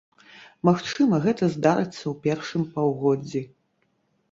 Магчыма, 0.69 1.19
гэта 1.25 1.49
здарыцца 1.57 2.01
ў 2.09 2.13
першым 2.25 2.67
паўгоддзі. 2.81 3.45